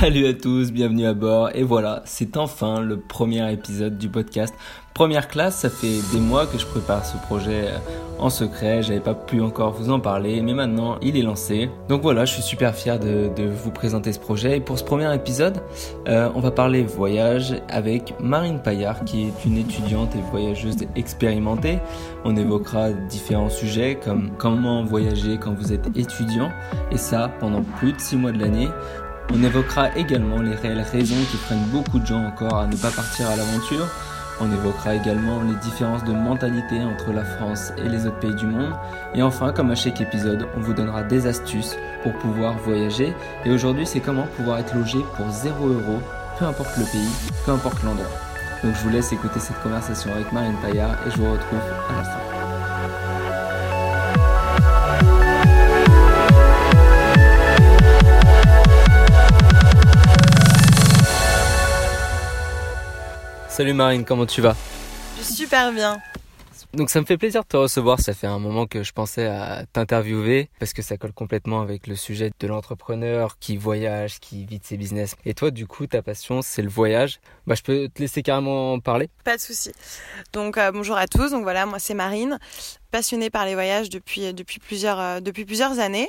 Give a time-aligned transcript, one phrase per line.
[0.00, 1.50] Salut à tous, bienvenue à bord.
[1.56, 4.54] Et voilà, c'est enfin le premier épisode du podcast.
[4.94, 7.78] Première classe, ça fait des mois que je prépare ce projet euh,
[8.20, 11.68] en secret, j'avais pas pu encore vous en parler, mais maintenant il est lancé.
[11.88, 14.58] Donc voilà, je suis super fier de, vous présenter ce projet.
[14.58, 15.62] Et pour ce premier épisode,
[16.06, 21.80] euh, on va parler voyage avec Marine Paillard, qui est une étudiante et voyageuse expérimentée.
[22.24, 26.50] On évoquera différents sujets comme comment voyager quand vous êtes étudiant,
[26.92, 28.68] et ça pendant plus de 6 mois de l'année.
[29.32, 32.90] On évoquera également les réelles raisons qui freinent beaucoup de gens encore à ne pas
[32.90, 33.86] partir à l'aventure.
[34.40, 38.46] On évoquera également les différences de mentalité entre la France et les autres pays du
[38.46, 38.72] monde.
[39.14, 43.12] Et enfin, comme à chaque épisode, on vous donnera des astuces pour pouvoir voyager.
[43.44, 46.00] Et aujourd'hui, c'est comment pouvoir être logé pour 0 euros,
[46.38, 48.06] peu importe le pays, peu importe l'endroit.
[48.62, 51.96] Donc je vous laisse écouter cette conversation avec Marine Paillard et je vous retrouve à
[51.96, 52.27] la fin.
[63.58, 64.54] Salut Marine, comment tu vas?
[65.20, 66.00] Super bien.
[66.74, 69.26] Donc ça me fait plaisir de te recevoir, ça fait un moment que je pensais
[69.26, 74.44] à t'interviewer parce que ça colle complètement avec le sujet de l'entrepreneur qui voyage, qui
[74.44, 75.16] vit de ses business.
[75.24, 77.18] Et toi du coup ta passion c'est le voyage.
[77.48, 79.10] Bah je peux te laisser carrément en parler?
[79.24, 79.72] Pas de souci.
[80.32, 82.38] Donc euh, bonjour à tous, donc voilà moi c'est Marine,
[82.92, 86.08] passionnée par les voyages depuis, depuis, plusieurs, euh, depuis plusieurs années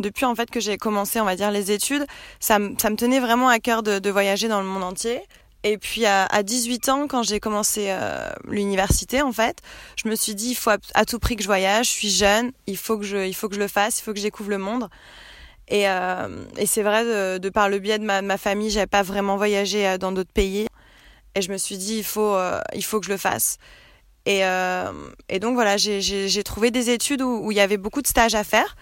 [0.00, 2.06] depuis en fait que j'ai commencé on va dire les études,
[2.40, 5.22] ça, ça me tenait vraiment à cœur de, de, voyager dans le monde entier.
[5.64, 9.58] Et puis à, 18 ans, quand j'ai commencé euh, l'université, en fait,
[9.96, 11.86] je me suis dit il faut à, tout prix que je voyage.
[11.86, 14.12] Je suis jeune, il faut que je, il faut que je le fasse, il faut
[14.12, 14.88] que je découvre le monde.
[15.66, 17.04] Et, euh, c'est vrai,
[17.38, 20.32] de, par le biais de ma, ma famille, j'avais pas vraiment voyagé euh, dans d'autres
[20.32, 20.66] pays.
[21.34, 22.36] Et je me suis dit il faut,
[22.74, 23.58] il faut que je le fasse.
[24.26, 24.42] Et,
[25.40, 28.76] donc voilà, j'ai trouvé des études où il y avait beaucoup de stages à faire.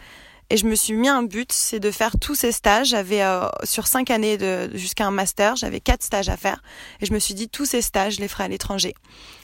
[0.49, 2.89] Et je me suis mis un but, c'est de faire tous ces stages.
[2.89, 6.63] J'avais euh, sur cinq années de, jusqu'à un master, j'avais quatre stages à faire.
[7.01, 8.95] Et je me suis dit tous ces stages, je les ferai à l'étranger,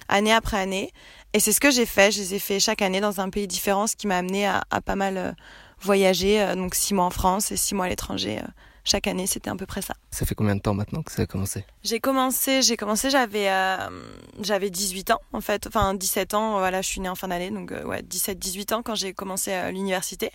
[0.09, 0.93] année après année.
[1.33, 2.13] Et c'est ce que j'ai fait.
[2.13, 4.63] Je les ai fait chaque année dans un pays différent, ce qui m'a amené à,
[4.71, 5.33] à, pas mal euh,
[5.81, 6.41] voyager.
[6.41, 8.41] Euh, donc six mois en France et six mois à l'étranger.
[8.85, 9.95] chaque année, c'était à peu près ça.
[10.13, 11.65] Ça fait combien de temps maintenant que ça a commencé?
[11.83, 13.51] J'ai commencé, j'ai commencé, j'avais
[14.41, 16.59] j'avais 18 ans en fait, enfin 17 ans.
[16.59, 20.31] Voilà, je suis née en fin d'année, donc ouais, 17-18 ans quand j'ai commencé l'université.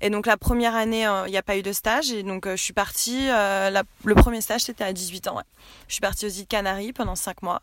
[0.00, 2.10] Et donc la première année, euh, il n'y a pas eu de stage.
[2.10, 5.40] Et donc euh, je suis partie, euh, le premier stage c'était à 18 ans.
[5.88, 7.62] Je suis partie aux îles Canaries pendant 5 mois.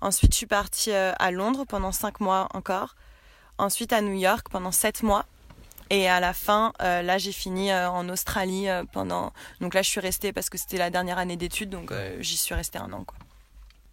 [0.00, 2.96] Ensuite je suis partie à Londres pendant 5 mois encore.
[3.58, 5.26] Ensuite à New York pendant 7 mois.
[5.92, 9.32] Et à la fin, là, j'ai fini en Australie pendant.
[9.60, 12.54] Donc là, je suis restée parce que c'était la dernière année d'études, donc j'y suis
[12.54, 13.18] restée un an, quoi.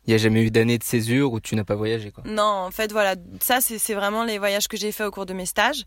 [0.05, 2.23] Il n'y a jamais eu d'année de césure où tu n'as pas voyagé, quoi.
[2.25, 5.33] Non, en fait, voilà, ça, c'est vraiment les voyages que j'ai fait au cours de
[5.33, 5.85] mes stages.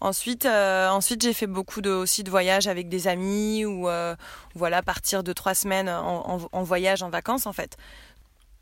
[0.00, 4.16] Ensuite, euh, ensuite j'ai fait beaucoup de, aussi de voyages avec des amis ou euh,
[4.54, 7.76] voilà partir de trois semaines en, voyage, en vacances en fait.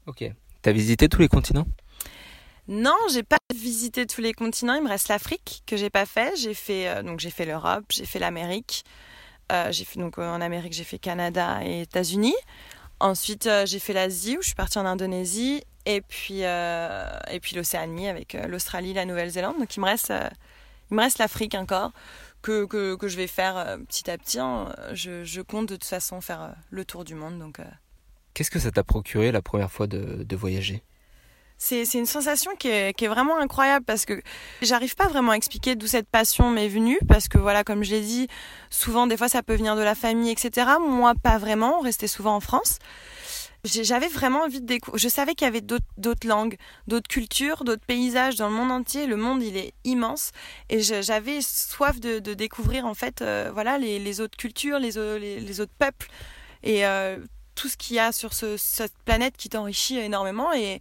[0.06, 0.25] Ok.
[0.62, 1.66] T'as visité tous les continents?
[2.66, 4.75] Non, j'ai pas visité tous les continents.
[4.75, 6.34] Il me reste l'Afrique que j'ai pas fait.
[6.37, 8.84] J'ai fait euh, donc j'ai fait l'Europe, j'ai fait l'Amérique.
[9.71, 12.34] j'ai fait donc en Amérique j'ai fait Canada et États-Unis.
[12.98, 18.09] Ensuite j'ai fait l'Asie où je suis partie en Indonésie et puis et puis l'Océanie
[18.09, 19.56] avec l'Australie, la Nouvelle-Zélande.
[19.60, 20.12] Donc il me reste
[20.91, 21.93] il me reste l'Afrique encore
[22.43, 24.38] que, que, que, je vais faire euh, petit à petit.
[24.38, 24.75] Hein.
[24.93, 27.38] Je, je, compte de toute façon faire euh, le tour du monde.
[27.38, 27.65] Donc, euh.
[28.34, 30.82] Qu'est-ce que ça t'a procuré la première fois de, de voyager?
[31.60, 34.22] C'est, c'est une sensation qui est, qui est, vraiment incroyable parce que
[34.62, 37.91] j'arrive pas vraiment à expliquer d'où cette passion m'est venue parce que voilà comme je
[37.91, 38.28] l'ai dit
[38.71, 42.06] souvent des fois ça peut venir de la famille etc moi pas vraiment on restait
[42.06, 42.78] souvent en France
[43.68, 44.98] j'avais vraiment envie de découvrir.
[44.98, 46.56] Je savais qu'il y avait d'autres langues,
[46.86, 49.06] d'autres cultures, d'autres paysages dans le monde entier.
[49.06, 50.32] Le monde, il est immense.
[50.68, 54.92] Et j'avais soif de, découvrir, en fait, euh, voilà, les, autres cultures, les,
[55.40, 56.08] les, autres peuples
[56.62, 57.18] et euh,
[57.54, 60.52] tout ce qu'il y a sur cette planète qui t'enrichit énormément.
[60.52, 60.80] Et,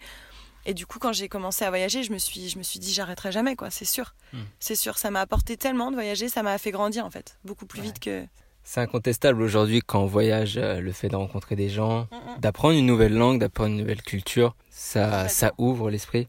[0.65, 2.93] et du coup, quand j'ai commencé à voyager, je me suis, je me suis dit,
[2.93, 4.13] j'arrêterai jamais, quoi, c'est sûr.
[4.33, 4.43] Hmm.
[4.59, 7.65] C'est sûr, ça m'a apporté tellement de voyager, ça m'a fait grandir, en fait, beaucoup
[7.65, 8.25] plus vite que.
[8.69, 12.39] C'est incontestable aujourd'hui quand on voyage, euh, le fait de rencontrer des gens, mm, mm.
[12.41, 16.27] d'apprendre une nouvelle langue, d'apprendre une nouvelle culture, ça, ça ouvre l'esprit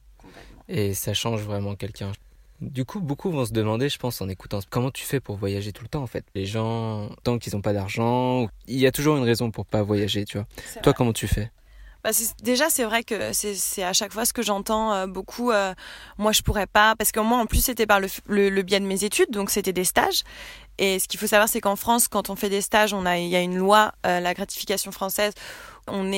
[0.68, 2.12] et ça change vraiment quelqu'un.
[2.60, 5.72] Du coup, beaucoup vont se demander, je pense, en écoutant, comment tu fais pour voyager
[5.72, 6.24] tout le temps, en fait?
[6.36, 9.82] Les gens, tant qu'ils n'ont pas d'argent, il y a toujours une raison pour pas
[9.82, 10.46] voyager, tu vois.
[10.84, 11.50] Toi, comment tu fais?
[12.08, 15.50] Bah déjà, c'est vrai que c'est à chaque fois ce que j'entends euh, beaucoup.
[15.50, 15.74] Euh,
[16.16, 19.04] moi, je pourrais pas, parce que moi, en plus, c'était par le, biais de mes
[19.04, 20.22] études, donc c'était des stages.
[20.78, 23.18] Et ce qu'il faut savoir, c'est qu'en France, quand on fait des stages, on a,
[23.18, 25.34] il y a une loi, euh, la gratification française.
[25.86, 26.10] On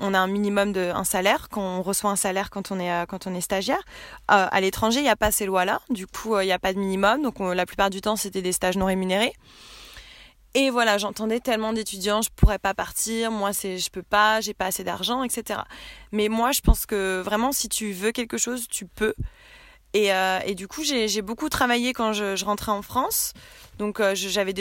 [0.00, 3.34] on a un minimum de un salaire, qu'on reçoit un salaire quand on quand on
[3.34, 3.82] est stagiaire.
[4.28, 5.80] à l'étranger, il n'y a pas ces lois-là.
[5.88, 7.22] Du coup, il n'y a pas de minimum.
[7.22, 9.34] Donc, la plupart du temps, c'était des stages non rémunérés.
[10.54, 14.52] Et voilà, j'entendais tellement d'étudiants, je pourrais pas partir, moi c'est je peux pas, j'ai
[14.52, 15.60] pas assez d'argent, etc.
[16.12, 19.14] Mais moi je pense que vraiment si tu veux quelque chose, tu peux.
[19.94, 23.32] Et, euh, et du coup j'ai beaucoup travaillé quand je, rentrais en France.
[23.78, 24.54] Donc euh, j'avais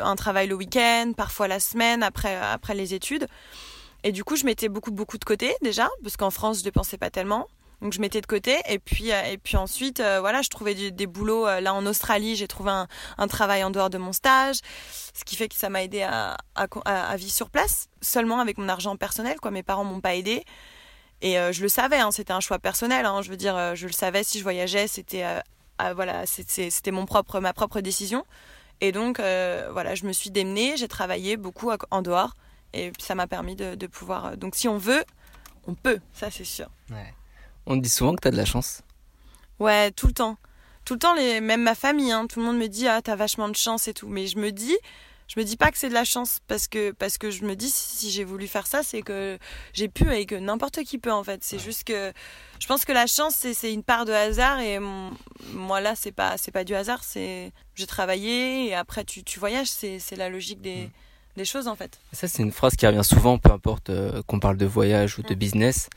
[0.00, 3.26] un travail le week-end, parfois la semaine après après les études.
[4.04, 6.98] Et du coup je mettais beaucoup beaucoup de côté déjà parce qu'en France je dépensais
[6.98, 7.48] pas tellement.
[7.84, 8.56] Donc je mettais de côté.
[8.66, 11.84] Et puis euh, et puis ensuite euh, voilà je trouvais des boulots euh, là en
[11.84, 12.70] Australie j'ai trouvé
[13.18, 14.56] un, travail en dehors de mon stage
[15.12, 18.70] ce qui fait que ça m'a aidé à, à, vivre sur place seulement avec mon
[18.70, 19.50] argent personnel quoi.
[19.50, 20.44] Mes parents m'ont pas aidé.
[21.20, 23.92] Et je le savais hein, c'était un choix personnel hein, je veux dire je le
[23.92, 25.24] savais si je voyageais c'était
[25.94, 28.24] voilà c'était mon propre ma propre décision.
[28.80, 32.34] Et donc voilà je me suis démenée j'ai travaillé beaucoup en dehors.
[32.72, 35.04] Et ça m'a permis de, de pouvoir donc si on veut
[35.66, 36.68] on peut ça c'est sûr.
[36.90, 37.14] Ouais.
[37.66, 38.82] On dit souvent que t'as de la chance.
[39.58, 40.36] Ouais, tout le temps.
[40.84, 41.40] Tout le temps, les...
[41.40, 43.94] même ma famille, hein, tout le monde me dit ah t'as vachement de chance et
[43.94, 44.08] tout.
[44.08, 44.76] Mais je me dis,
[45.28, 47.56] je me dis pas que c'est de la chance parce que parce que je me
[47.56, 49.38] dis si, j'ai voulu faire ça, c'est que
[49.72, 51.42] j'ai pu et que n'importe qui peut en fait.
[51.42, 52.12] C'est juste que
[52.58, 54.78] je pense que la chance c'est une part de hasard et
[55.52, 59.38] moi là c'est pas c'est pas du hasard, c'est j'ai travaillé et après tu, tu
[59.38, 60.90] voyages, c'est la logique des mm.
[61.38, 61.98] des choses en fait.
[62.12, 65.22] Ça c'est une phrase qui revient souvent, peu importe euh, qu'on parle de voyage ou
[65.22, 65.38] de mm.
[65.38, 65.88] business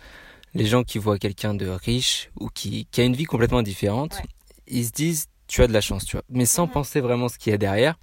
[0.54, 4.22] les gens qui voient quelqu'un de riche ou qui, qui, a une vie complètement différente,
[4.68, 6.26] ils se disent tu as de la chance, tu vois.
[6.30, 6.74] Mais sans mhm.
[6.74, 7.98] penser vraiment ce qu'il y a derrière,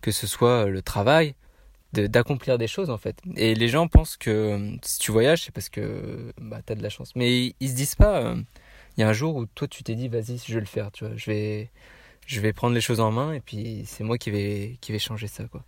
[0.00, 1.34] que ce soit le travail,
[1.92, 3.20] d'accomplir des choses en fait.
[3.36, 6.76] Et les gens pensent que euh, si tu voyages, c'est parce que bah, tu as
[6.76, 7.12] de la chance.
[7.16, 8.36] Mais ils, se disent pas, euh,
[8.96, 10.92] il y a un jour où toi tu t'es dit vas-y, je vais le faire,
[10.92, 11.16] tu vois.
[11.16, 11.70] Je vais,
[12.26, 14.98] je vais prendre les choses en main et puis c'est moi qui vais, qui vais
[14.98, 15.64] changer ça, quoi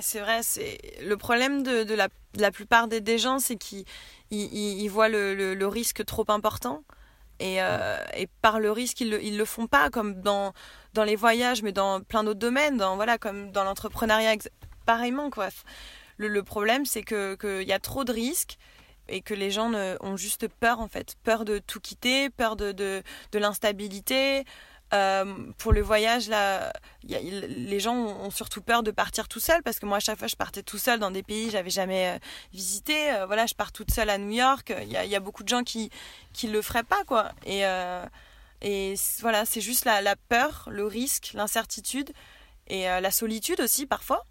[0.00, 3.56] c'est vrai, c'est le problème de, de, la, de, la, plupart des, des gens, c'est
[3.56, 3.84] qu'ils
[4.30, 6.84] ils, ils voient le, le, le, risque trop important.
[7.40, 10.52] Et, euh, et par le risque, ils le, ils le font pas, comme dans,
[10.94, 14.36] dans les voyages, mais dans plein d'autres domaines, dans, voilà, comme dans l'entrepreneuriat,
[14.86, 15.30] pareillement.
[15.30, 15.48] Quoi.
[16.16, 18.56] Le, le problème, c'est qu'il que y a trop de risques
[19.08, 21.16] et que les gens ne, ont juste peur, en fait.
[21.24, 23.02] Peur de tout quitter, peur de, de,
[23.32, 24.44] de l'instabilité.
[24.94, 25.24] Euh,
[25.58, 29.86] pour le voyage, là, les gens ont, surtout peur de partir tout seul parce que
[29.86, 32.18] moi, à chaque fois, je partais tout seul dans des pays que j'avais jamais euh,
[32.52, 33.12] visité.
[33.12, 34.72] Euh, voilà, je pars toute seule à New York.
[34.82, 35.90] Il y a, y a, beaucoup de gens qui
[36.32, 37.32] qui le feraient pas, quoi.
[37.44, 37.62] Et
[38.62, 42.10] et voilà, c'est juste la, la, peur, le risque, l'incertitude
[42.68, 44.24] et la solitude aussi parfois.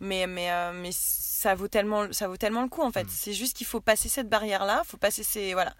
[0.00, 3.04] Mais mais mais ça vaut tellement ça vaut tellement le coup en fait.
[3.04, 3.10] Mm.
[3.10, 5.74] C'est juste qu'il faut passer cette barrière là, faut passer ces voilà,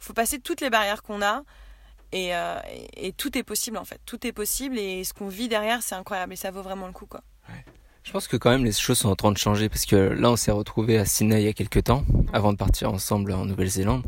[0.00, 1.44] faut passer toutes les barrières qu'on a
[2.14, 2.58] euh,
[2.96, 4.00] et, tout est possible en fait.
[4.06, 6.92] Tout est possible et ce qu'on vit derrière, c'est incroyable et ça vaut vraiment le
[6.92, 7.22] coup quoi.
[8.04, 10.30] Je pense que quand même les choses sont en train de changer parce que là
[10.30, 13.46] on s'est retrouvé à Sydney il y a quelques temps avant de partir ensemble en
[13.46, 14.04] Nouvelle-Zélande.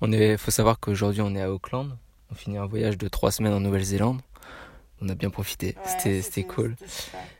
[0.00, 1.96] On est, faut savoir qu'aujourd'hui on est à Auckland.
[2.30, 4.20] On finit un voyage de trois semaines en Nouvelle-Zélande.
[5.00, 6.74] On a bien profité, c'était cool.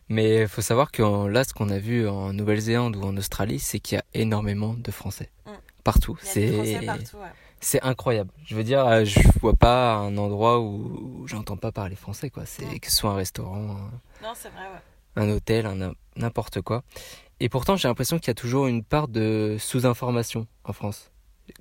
[0.08, 3.58] Mais il faut savoir que là, ce qu'on a vu en Nouvelle-Zélande ou en Australie,
[3.58, 5.30] c'est qu'il y a énormément de Français.
[5.44, 5.50] Mm.
[5.82, 6.16] Partout.
[6.22, 6.78] C'est
[7.60, 8.30] c'est incroyable.
[8.44, 12.46] Je veux dire, euh, je vois pas un endroit où j'entends pas parler français, quoi.
[12.46, 13.76] C'est que ce soit un restaurant,
[15.16, 16.82] un, hôtel, un n'importe quoi.
[17.40, 21.10] Et pourtant, j'ai l'impression qu'il y a toujours une part de sous-information en France.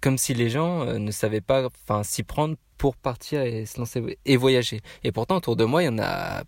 [0.01, 3.79] Comme si les gens euh, ne savaient pas, enfin, s'y prendre pour partir et se
[3.79, 4.81] lancer et voyager.
[5.03, 6.43] Et pourtant, autour de moi, il y en a,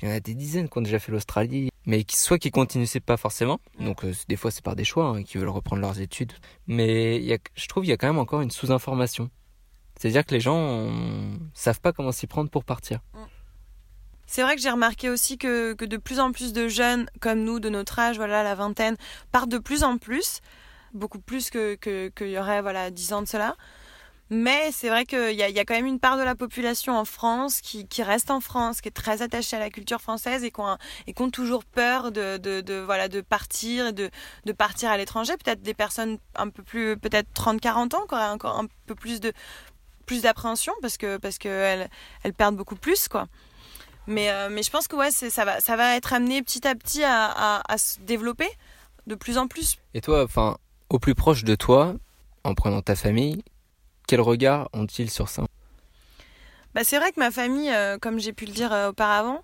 [0.00, 2.50] il y en a des dizaines qui ont déjà fait l'Australie, mais qui, soit qui
[2.50, 5.82] continuent pas forcément, donc euh, des fois c'est par des choix, hein, qui veulent reprendre
[5.82, 6.32] leurs études,
[6.66, 9.30] mais y a, je trouve qu'il y a quand même encore une sous-information.
[9.98, 13.00] C'est-à-dire que les gens ne savent pas comment s'y prendre pour partir.
[14.26, 17.44] C'est vrai que j'ai remarqué aussi que, que, de plus en plus de jeunes comme
[17.44, 18.96] nous, de notre âge, voilà, la vingtaine,
[19.30, 20.40] partent de plus en plus,
[20.94, 23.56] beaucoup plus qu'il que, que, y aurait voilà, 10 ans de cela.
[24.34, 26.96] Mais c'est vrai qu'il y a, y a quand même une part de la population
[26.96, 30.50] en France qui, reste en France, qui est très attachée à la culture française et
[30.50, 30.60] qui
[31.20, 34.10] ont, toujours peur de, partir et de,
[34.56, 35.34] partir à l'étranger.
[35.36, 39.20] Peut-être des personnes un peu plus, peut-être 30-40 ans, qui auraient encore un peu plus
[40.22, 41.18] d'appréhension parce que
[42.32, 43.06] perdent beaucoup plus
[44.08, 47.76] euh, mais je pense que ça va, être amené petit à petit à, à, à
[47.76, 48.48] se développer
[49.06, 49.76] de plus en plus.
[49.92, 50.56] Et toi, enfin,
[50.88, 51.96] au plus proche de toi,
[52.44, 53.42] en prenant ta famille,
[54.12, 55.46] quel regard ont-ils sur ça?
[56.74, 59.42] Bah, C'est vrai que ma famille, euh, comme j'ai pu le dire euh, auparavant,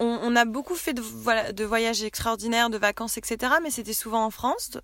[0.00, 3.52] on, a beaucoup fait de, voyages extraordinaires, de vacances, etc.
[3.62, 4.78] Mais c'était souvent en France.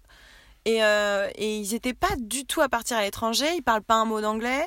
[0.67, 3.47] Et, euh, ils n'étaient pas du tout à partir à l'étranger.
[3.57, 4.67] Ils parlent pas un mot d'anglais.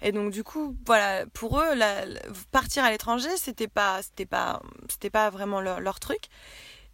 [0.00, 1.74] Et donc du coup, voilà, pour eux,
[2.52, 6.28] partir à l'étranger, c'était pas, c'était pas, c'était pas vraiment leur truc.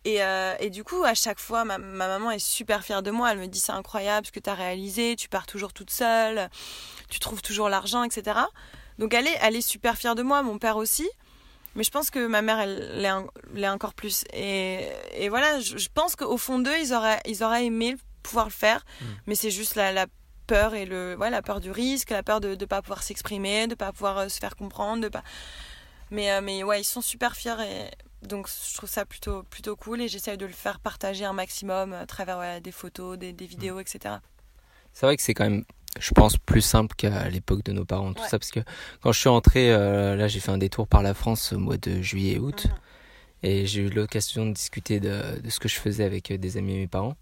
[0.08, 3.10] Et, euh, et, du coup, à chaque fois, ma, ma, maman est super fière de
[3.10, 3.30] moi.
[3.30, 6.48] Elle me dit c'est incroyable ce que tu as réalisé, tu pars toujours toute seule,
[7.10, 8.40] tu trouves toujours l'argent, etc.
[8.98, 11.06] Donc elle est, elle est super fière de moi, mon père aussi.
[11.74, 13.02] mais je pense que ma mère, elle
[13.52, 14.24] l'est encore plus.
[14.32, 18.52] Et, et voilà, je, pense qu'au fond d'eux, ils auraient, ils auraient aimé pouvoir le
[18.52, 19.04] faire, mm.
[19.26, 20.06] mais c'est juste la, la,
[20.46, 23.66] peur et le, ouais, la peur du risque, la peur de ne pas pouvoir s'exprimer,
[23.66, 25.22] de ne pas pouvoir euh, se faire comprendre, de pas.
[26.10, 27.90] Mais, euh, mais ouais, ils sont super fiers et
[28.22, 31.92] donc je trouve ça plutôt, plutôt cool et j'essaye de le faire partager un maximum
[31.92, 33.80] à travers des photos, des, des vidéos, mm.
[33.80, 34.14] etc.
[34.92, 35.64] C'est vrai que c'est quand même
[35.98, 38.60] je pense, plus simple qu'à l'époque de nos parents, tout ça, parce que
[39.00, 41.76] quand je suis rentré, euh, là, j'ai fait un détour par la France au mois
[41.76, 42.74] de juillet et août, mhm.
[43.42, 46.74] et j'ai eu l'occasion de discuter de, ce que je faisais avec euh, des amis
[46.74, 47.16] et mes parents.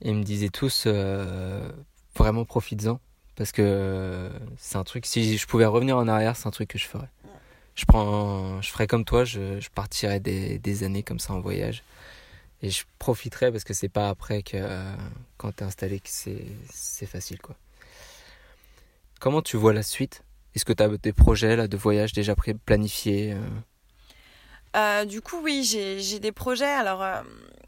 [0.00, 1.70] Et ils me disaient tous, euh,
[2.16, 3.00] vraiment profites-en,
[3.36, 6.78] parce que c'est un truc, si je pouvais revenir en arrière, c'est un truc que
[6.78, 7.08] je ferais.
[7.74, 11.82] Je prends, je ferais comme toi, je, partirais des, années comme ça en voyage
[12.62, 14.56] et je profiterai parce que c'est pas après que
[15.36, 17.56] quand t'es installé que c'est facile quoi.
[19.20, 20.22] Comment tu vois la suite?
[20.54, 22.34] Est-ce que tu as des projets de voyage déjà
[22.66, 23.38] planifiés euh?
[24.76, 26.66] Euh, Du coup, oui, j'ai des projets.
[26.66, 27.22] Alors, euh,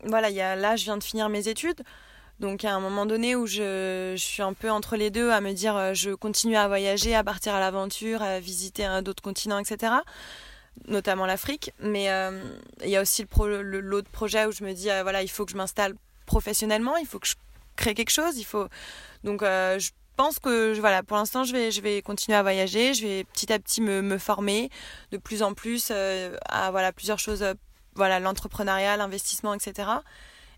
[0.04, 1.82] voilà, y a, là, je viens de finir mes études.
[2.40, 5.40] Donc, à un moment donné où je, je suis un peu entre les deux, à
[5.40, 9.95] me dire, je continue à voyager, à partir à l'aventure, à visiter d'autres continents, etc
[10.88, 11.73] notamment l'Afrique.
[11.81, 12.11] Mais
[12.85, 15.57] il y a aussi l'autre projet où je me dis, voilà, il faut que je
[15.57, 15.95] m'installe
[16.26, 17.37] professionnellement, il faut que je
[17.76, 18.69] crée quelque chose, il faut.
[19.25, 23.07] Donc, je pense que voilà, pour l'instant, je vais, je vais continuer à voyager, je
[23.07, 24.71] vais petit à petit me, me former
[25.12, 27.55] de plus en plus euh, à voilà, plusieurs choses, euh,
[27.95, 29.88] voilà, l'entrepreneuriat, l'investissement, etc.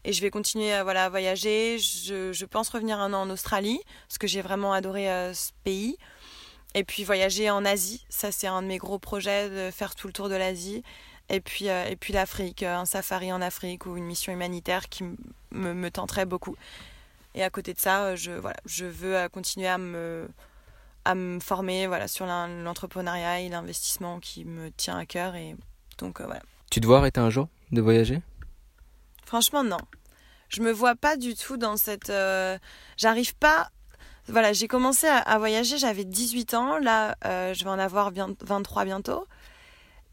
[0.08, 1.78] Et je vais continuer à, voilà, à voyager.
[1.78, 5.50] Je, je, pense revenir un an en Australie, parce que j'ai vraiment adoré euh, ce
[5.64, 5.98] pays.
[6.74, 10.06] Et puis voyager en Asie, ça c'est un de mes gros projets, de faire tout
[10.06, 10.82] le tour de l'Asie.
[11.28, 15.74] Et puis, et puis l'Afrique, un safari en Afrique ou une mission humanitaire qui me,
[15.74, 16.56] me tenterait beaucoup.
[17.34, 20.28] Et à côté de ça, euh, je, voilà, je veux euh, continuer à me,
[21.04, 25.36] à me former voilà, sur l'entrepreneuriat et l'investissement qui me tient à cœur.
[25.36, 25.54] Et
[25.98, 26.42] donc, euh, voilà.
[26.70, 28.22] Tu te vois arrêter un jour de voyager?
[29.24, 29.78] Franchement, non.
[30.48, 32.12] Je me vois pas du tout dans cette.
[32.96, 33.70] J'arrive pas.
[34.28, 36.78] Voilà, j'ai commencé à, voyager, j'avais 18 ans.
[36.78, 39.26] Là, je vais en avoir 23 bientôt.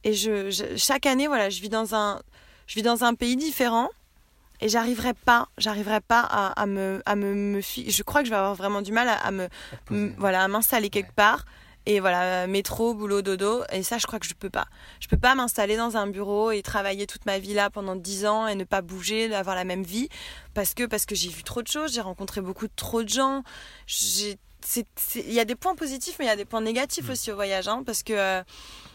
[0.04, 2.22] Et je, chaque année, voilà, je vis dans un,
[2.68, 3.90] je vis dans un pays différent
[4.62, 8.32] et j'arriverai pas j'arriverai pas à, à, me à me, me je crois que je
[8.32, 9.50] vais avoir vraiment du mal à, me,
[10.18, 11.46] voilà à m'installer quelque part
[11.86, 14.68] et voilà métro boulot dodo et ça je crois que je peux pas
[15.00, 18.26] je peux pas m'installer dans un bureau et travailler toute ma vie là pendant 10
[18.26, 20.10] ans et ne pas bouger avoir la même vie
[20.54, 23.44] parce que parce que j'ai vu trop de choses j'ai rencontré beaucoup trop de gens
[23.88, 24.38] j'ai
[25.16, 27.12] il y a des points positifs mais il y a des points négatifs mm.
[27.12, 28.44] aussi au voyage hein, parce que euh,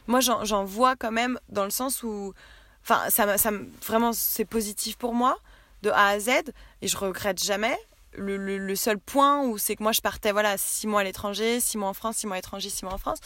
[0.09, 2.35] moi j'en vois quand même dans le sens où
[2.83, 3.51] enfin ça, ça
[3.87, 5.39] vraiment c'est positif pour moi
[5.83, 6.31] de A à Z
[6.83, 7.79] et je regrette jamais.
[8.17, 11.61] Le, le, seul point où c'est que moi je partais voilà six mois à l'étranger,
[11.61, 13.19] six mois en France, six mois à l'étranger, six mois en France.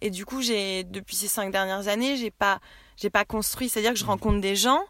[0.00, 2.58] Et du coup j'ai depuis ces cinq dernières années j'ai pas
[2.96, 4.08] j'ai pas construit, c'est-à-dire que je mmh.
[4.08, 4.82] rencontre des gens,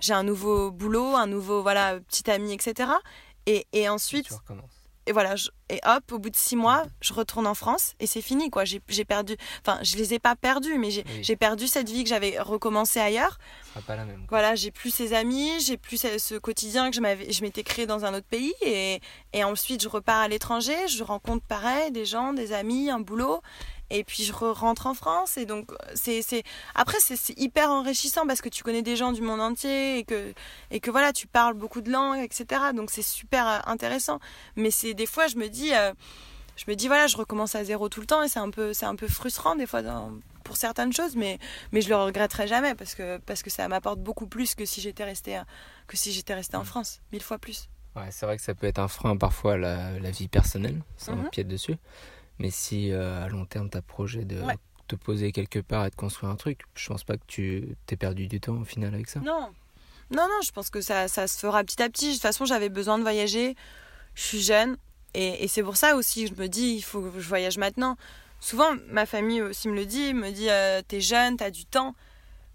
[0.00, 2.90] j'ai un nouveau boulot, un nouveau voilà petit ami, etc.
[3.46, 4.28] Et, et ensuite
[5.06, 5.34] et voilà,
[5.68, 8.64] et hop, au bout de six mois, je retourne en France et c'est fini, quoi.
[8.64, 12.38] J'ai perdu, enfin, je les ai pas perdus, mais j'ai perdu cette vie que j'avais
[12.40, 13.38] recommencé ailleurs.
[13.86, 14.26] pas la même.
[14.28, 18.14] Voilà, j'ai plus ces amis, j'ai plus ce quotidien que je m'étais créé dans un
[18.14, 19.00] autre pays et,
[19.32, 23.42] et ensuite je repars à l'étranger, je rencontre pareil des gens, des amis, un boulot
[23.90, 26.42] et puis je rentre en France et donc c'est c'est
[26.74, 30.32] après c'est hyper enrichissant parce que tu connais des gens du monde entier et que
[30.70, 34.20] et que voilà tu parles beaucoup de langues etc donc c'est super euh, intéressant.
[34.56, 35.92] Mais c'est des fois je me dis euh,
[36.56, 38.72] je me dis voilà je recommence à zéro tout le temps et c'est un peu
[38.72, 39.82] c'est un peu frustrant des fois
[40.44, 41.38] pour certaines choses mais
[41.72, 44.80] mais je le regretterai jamais parce que parce que ça m'apporte beaucoup plus que si
[44.80, 45.40] j'étais resté
[45.86, 47.68] que si j'étais resté en France mille fois plus.
[47.94, 50.82] Ouais c'est vrai que ça peut être un frein parfois à la, la vie personnelle
[50.96, 51.76] ça me mm dessus
[52.38, 54.42] mais si euh, à long terme, tu as projet de
[54.88, 57.96] te poser quelque part et de construire un truc, je pense pas que tu t'es
[57.96, 59.20] perdu du temps au final avec ça.
[59.20, 59.50] Non.
[60.10, 62.08] Non, non, je pense que ça, ça se fera petit à petit.
[62.08, 63.56] De toute façon, j'avais besoin de voyager.
[64.14, 64.76] Je suis jeune.
[65.14, 67.58] Et, et c'est pour ça aussi que je me dis, il faut que je voyage
[67.58, 67.96] maintenant.
[68.38, 71.96] Souvent, ma famille aussi me le dit, me dit, euh, t'es jeune, t'as du temps.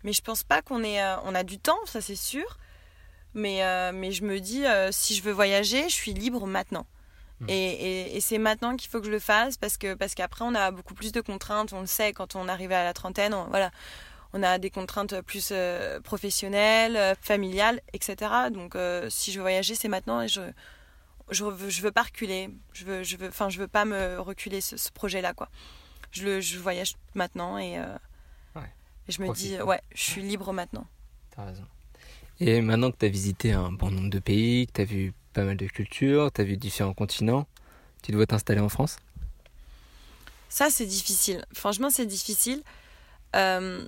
[0.04, 2.58] Mais je pense pas qu'on ait, euh, on a du temps, ça c'est sûr.
[3.34, 3.62] Mais,
[3.94, 6.86] mais je me dis, si je veux voyager, je suis libre maintenant.
[7.42, 7.46] Mm.
[7.50, 10.54] Et, et, c'est maintenant qu'il faut que je le fasse parce que parce qu'après on
[10.54, 11.74] a beaucoup plus de contraintes.
[11.74, 13.34] On le sait quand on arrive à la trentaine.
[13.34, 13.72] On, voilà,
[14.34, 18.32] on a des contraintes plus euh, professionnelles, euh, familiales, etc.
[18.54, 20.42] Donc euh, si je veux voyager, c'est maintenant et je
[21.32, 22.50] je veux, je veux pas reculer.
[22.74, 25.50] Je veux je veux enfin je veux pas me reculer ce, projet là quoi.
[26.12, 27.74] Je le je voyage maintenant et,
[29.08, 30.86] et je me dis ouais je suis libre maintenant.
[31.36, 31.66] T'as raison.
[32.40, 35.14] Et maintenant que tu as visité un bon nombre de pays, que tu as vu
[35.34, 37.48] pas mal de cultures, tu as vu différents continents.
[38.02, 38.98] Tu dois t'installer en France?
[40.50, 41.46] Ça, c'est difficile.
[41.54, 42.64] Franchement, c'est difficile.
[43.36, 43.86] Euh,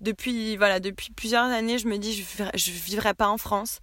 [0.00, 3.80] depuis, voilà, depuis plusieurs années, je me dis, je vivrai, je vivrai pas en France.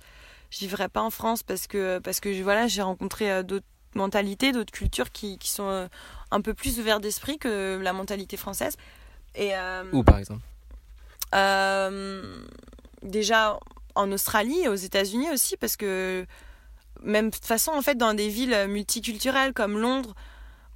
[0.50, 4.52] Je vivrai pas en France parce que, parce que voilà, j'ai rencontré euh, d'autres mentalités,
[4.54, 5.88] d'autres cultures qui, qui sont euh,
[6.32, 8.78] un peu plus ouvertes d'esprit que la mentalité française.
[9.36, 9.52] Et,
[9.92, 10.42] Où par exemple?
[13.04, 13.60] Déjà
[13.98, 16.26] en Australie et aux États-Unis aussi, parce que
[17.04, 20.14] même de toute façon, en fait, dans des villes multiculturelles comme Londres,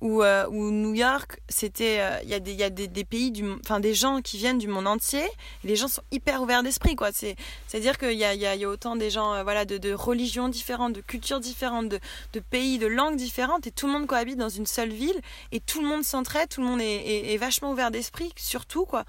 [0.01, 3.31] ou, euh, New York, c'était euh, il y a des pays
[3.63, 5.23] enfin des gens qui viennent du monde entier,
[5.63, 7.35] les gens sont hyper ouverts d'esprit quoi, c'est
[7.71, 10.49] à dire qu'il y a, y, y a autant des gens euh, voilà de, religions
[10.49, 14.49] différentes, de cultures différentes, de, pays, de langues différentes et tout le monde cohabite dans
[14.49, 18.31] une seule ville et tout le monde s'entraide, tout le monde est vachement ouvert d'esprit
[18.35, 19.05] surtout quoi.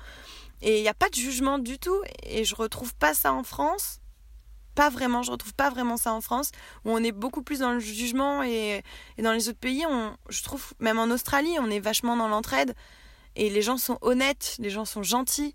[0.61, 3.43] Et il n'y a pas de jugement du tout et je retrouve pas ça en
[3.43, 4.02] France
[4.75, 6.51] pas vraiment, je retrouve pas vraiment ça en France,
[6.85, 8.83] où on est beaucoup plus dans le jugement et,
[9.19, 12.75] dans les autres pays, on, je trouve, même en Australie, on est vachement dans l'entraide
[13.37, 15.55] et les gens sont honnêtes, les gens sont gentils.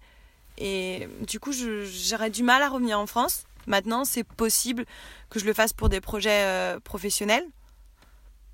[0.58, 3.44] Et du coup, j'aurais du mal à revenir en France.
[3.68, 4.86] Maintenant, c'est possible
[5.30, 7.46] que je le fasse pour des projets euh, professionnels,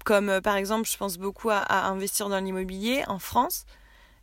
[0.04, 3.66] comme euh, par exemple, je pense beaucoup à, investir dans l'immobilier en France.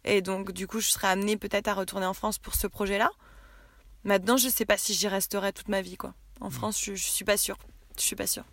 [0.04, 3.10] Et donc, du coup, je serais amenée peut-être à retourner en France pour ce projet-là.
[4.04, 6.14] Maintenant, je sais pas si j'y resterai toute ma vie, quoi.
[6.40, 6.52] En mm.
[6.52, 7.58] France, je, je suis pas sûre.
[7.96, 8.44] Je suis pas sûre.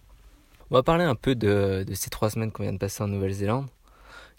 [0.70, 3.08] On va parler un peu de, de ces trois semaines qu'on vient de passer en
[3.08, 3.67] Nouvelle-Zélande,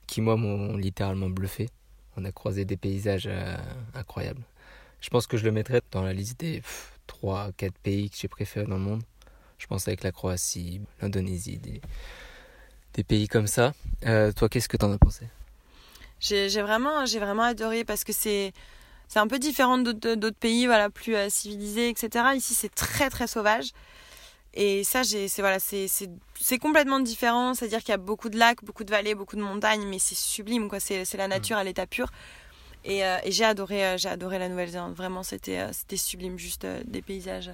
[0.07, 1.71] qui moi m'ont littéralement bluffé.
[2.17, 3.57] On a croisé des paysages euh,
[3.95, 4.43] incroyables.
[5.01, 6.63] Je pense que je le mettrais dans la liste des
[7.09, 9.03] 3-4 pays que j'ai préférés dans le monde.
[9.57, 11.81] Je pense avec la Croatie, l'Indonésie, des,
[12.95, 13.73] des, pays comme ça.
[14.07, 15.27] Euh, toi, qu'est-ce que tu en as pensé?
[16.21, 18.53] J'ai vraiment, vraiment adoré parce que c'est
[19.09, 22.27] c'est un peu différent d'autres pays, voilà, plus euh, civilisés, etc.
[22.37, 23.73] Ici, c'est très très sauvage.
[24.55, 27.55] Et ça, c'est voilà, c'est complètement différent.
[27.55, 30.17] C'est-à-dire qu'il y a beaucoup de lacs, beaucoup de vallées, beaucoup de montagnes, mais c'est
[30.17, 30.79] sublime, quoi.
[30.81, 32.11] C'est la nature à l'état pur.
[32.85, 34.95] Et, euh, et j'ai adoré, euh, j'ai adoré la Nouvelle-Zélande.
[34.95, 37.51] Vraiment, c'était c'était sublime, juste des paysages,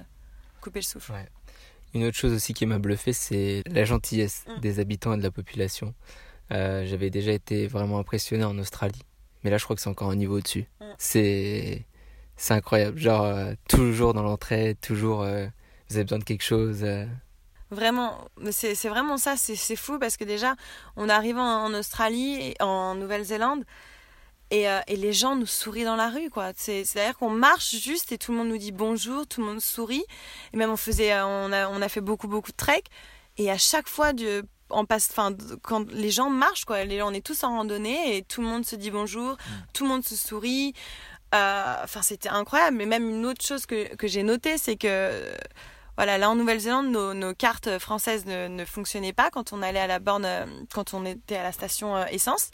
[0.61, 1.13] couper le souffle.
[1.13, 1.27] Ouais.
[1.93, 4.59] Une autre chose aussi qui m'a bluffé, c'est la gentillesse mm.
[4.59, 5.93] des habitants et de la population.
[6.49, 9.04] J'avais déjà été vraiment impressionné en Australie
[9.45, 10.65] mais là, je crois que c'est encore un niveau au-dessus.
[10.97, 11.85] C'est
[12.35, 12.97] c'est incroyable.
[12.97, 15.45] Genre, euh, toujours dans l'entrée, toujours, euh,
[15.87, 16.79] vous avez besoin de quelque chose.
[16.81, 17.05] Euh.
[17.69, 20.55] Vraiment, c'est vraiment ça, c'est fou parce que déjà,
[20.95, 23.63] on arrive en, Australie, et en Nouvelle-Zélande,
[24.49, 26.51] et, et, les gens nous sourient dans la rue, quoi.
[26.55, 30.05] C'est-à-dire qu'on marche juste et tout le monde nous dit bonjour, tout le monde sourit.
[30.53, 32.83] Et même on faisait, on a, on a fait beaucoup, beaucoup de trek.
[33.37, 37.25] Et à chaque fois, de, on passe, enfin, quand les gens marchent, quoi, on est
[37.25, 39.51] tous en randonnée et tout le monde se dit bonjour, mm.
[39.73, 40.73] tout le monde se sourit.
[41.33, 42.77] Euh, enfin, c'était incroyable.
[42.77, 45.33] Mais même une autre chose que, que j'ai noté, c'est que
[45.97, 49.79] voilà, là en Nouvelle-Zélande, nos, nos, cartes françaises ne, ne, fonctionnaient pas quand on allait
[49.79, 52.51] à la borne, euh, quand on était à la station euh, essence.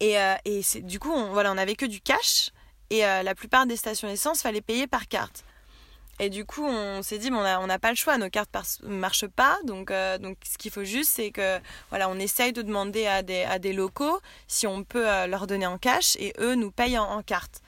[0.00, 2.50] Et, et c'est, du coup, on, voilà, on avait que du cash.
[2.90, 5.44] Et la plupart des stations essence, fallait payer par carte.
[6.20, 8.94] Et du coup, on s'est dit, bon, on n'a pas le choix, nos cartes ne
[8.94, 9.58] marchent pas.
[9.64, 11.58] Donc, euh, donc ce qu'il faut juste, c'est que
[11.90, 15.46] voilà, on essaye de demander à des, à des locaux si on peut euh, leur
[15.46, 17.62] donner en cash et eux nous payent en, en carte.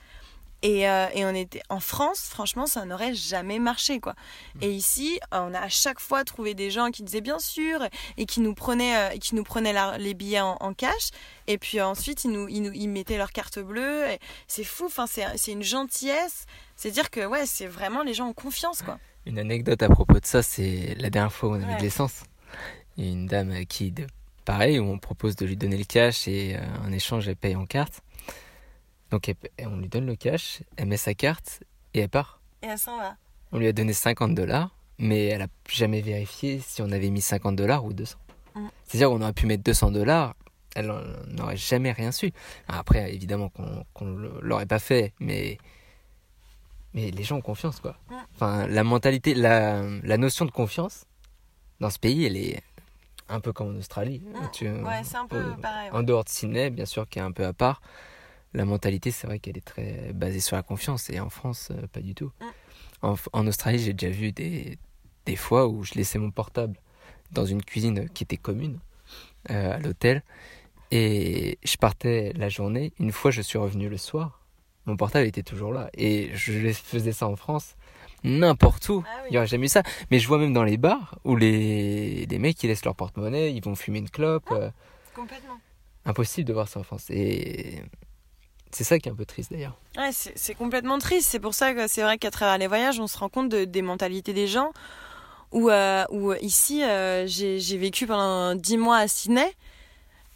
[0.63, 4.15] Et, euh, et, on était en France, franchement, ça n'aurait jamais marché, quoi.
[4.55, 4.63] Mmh.
[4.63, 7.81] Et ici, on a à chaque fois trouvé des gens qui disaient bien sûr
[8.17, 11.11] et qui nous prenaient, qui nous prenaient les billets en, en, cash.
[11.47, 14.05] Et puis ensuite, ils nous, ils nous, ils mettaient leur carte bleue.
[14.49, 14.87] C'est fou.
[14.87, 16.47] Enfin, c'est une gentillesse.
[16.77, 18.99] C'est dire que ouais, c'est vraiment les gens ont confiance quoi.
[19.25, 22.23] Une anecdote à propos de ça, c'est la dernière fois où on avait de l'essence.
[22.97, 23.93] Il y a une dame qui,
[24.45, 27.57] pareil, où on propose de lui donner le cash et euh, en échange elle paye
[27.57, 28.03] en carte.
[29.11, 31.63] Donc on lui donne le cash, elle met sa carte
[31.95, 32.41] et elle part.
[32.63, 33.17] Et elle s'en va.
[33.53, 37.21] On lui a donné 50 dollars, mais elle a jamais vérifié si on avait mis
[37.21, 38.19] 50 dollars ou 200.
[38.55, 38.67] Mm.
[38.85, 40.35] C'est-à-dire qu'on aurait pu mettre 200 dollars,
[40.75, 40.93] elle
[41.29, 42.33] n'aurait jamais rien su.
[42.69, 43.51] Après, évidemment
[43.95, 45.59] qu'on ne l'aurait pas fait, mais
[46.93, 47.99] mais les gens ont confiance, quoi.
[48.35, 51.05] Enfin, la mentalité, la, la notion de confiance
[51.79, 52.63] dans ce pays, elle est
[53.29, 54.23] un peu comme en Australie.
[54.63, 55.91] ouais, c'est un peu pareil.
[55.93, 57.83] En dehors de Sydney, bien sûr, qui est un peu à part,
[58.57, 61.11] la mentalité, c'est vrai qu'elle est très basée sur la confiance.
[61.11, 62.33] Et en France, euh, pas du tout.
[63.03, 64.79] En, en, Australie, j'ai déjà vu des,
[65.27, 66.77] des fois où je laissais mon portable
[67.33, 68.79] dans une cuisine qui était commune
[69.51, 70.23] euh, à l'hôtel.
[70.91, 72.93] Et je partais la journée.
[72.99, 74.41] Une fois, je suis revenu le soir
[74.87, 75.91] mon portable était toujours là.
[75.95, 77.77] Et je faisais ça en France,
[78.25, 79.05] n'importe où.
[79.07, 79.83] Ah il n'y aurait jamais eu ça.
[80.11, 83.53] Mais je vois même dans les bars où les, les mecs ils laissent leur porte-monnaie,
[83.53, 84.47] ils vont fumer une clope.
[84.51, 84.71] Ah, euh,
[85.15, 85.61] complètement.
[86.05, 87.11] Impossible de voir ça en France.
[87.11, 87.83] Et
[88.73, 89.77] c'est ça qui est un peu triste d'ailleurs.
[89.97, 91.29] Ouais, c'est complètement triste.
[91.31, 93.65] C'est pour ça que c'est vrai qu'à travers les voyages, on se rend compte de,
[93.65, 94.73] des mentalités des gens.
[95.53, 99.55] Où, euh, où ici, euh, j'ai vécu pendant dix mois à Sydney.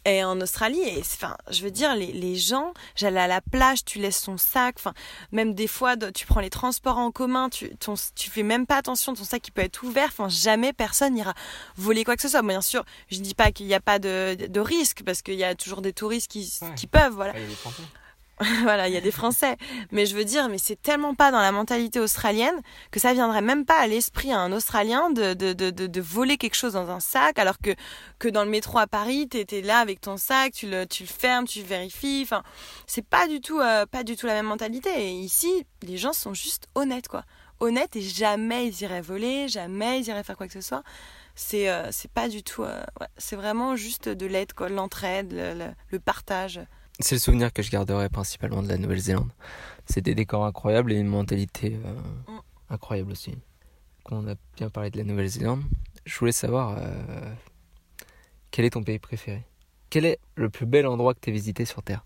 [0.05, 3.85] et en Australie, et enfin, je veux dire, les, les gens, j'allais à la plage,
[3.85, 4.93] tu laisses ton sac, enfin,
[5.31, 8.77] même des fois, tu prends les transports en commun, tu, ton, tu fais même pas
[8.77, 11.35] attention, ton sac il peut être ouvert, enfin, jamais personne n'ira
[11.75, 12.41] voler quoi que ce soit.
[12.41, 15.43] Bien sûr, je dis pas qu'il n'y a pas de, de risque, parce qu'il y
[15.43, 17.33] a toujours des touristes qui, qui peuvent, voilà.
[18.63, 19.57] voilà, il y a des Français.
[19.91, 23.41] Mais je veux dire, mais c'est tellement pas dans la mentalité australienne que ça viendrait
[23.41, 26.89] même pas à l'esprit à un Australien de, de, de, de, voler quelque chose dans
[26.89, 27.71] un sac, alors que,
[28.19, 31.03] que dans le métro à Paris, tu étais là avec ton sac, tu le, tu
[31.03, 32.21] le fermes, tu vérifies.
[32.23, 32.43] Enfin,
[32.87, 34.89] c'est pas du tout, euh, pas du tout la même mentalité.
[34.97, 37.23] Et ici, les gens sont juste honnêtes, quoi.
[37.59, 40.83] Honnêtes et jamais ils iraient voler, jamais ils iraient faire quoi que ce soit.
[41.35, 42.83] C'est, euh, pas du tout, euh,
[43.17, 46.59] c'est vraiment juste de l'aide, l'entraide, le, le partage.
[47.01, 49.31] C'est le souvenir que je garderai principalement de la Nouvelle-Zélande.
[49.87, 51.95] C'est des décors incroyables et une mentalité euh,
[52.69, 53.35] incroyable aussi.
[54.03, 55.63] Quand on a bien parlé de la Nouvelle-Zélande,
[56.05, 57.33] je voulais savoir euh,
[58.51, 59.43] quel est ton pays préféré?
[59.89, 62.05] Quel est le plus bel endroit que tu as visité sur Terre?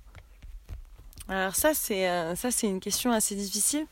[1.28, 3.88] Alors ça c'est euh, ça c'est une question assez difficile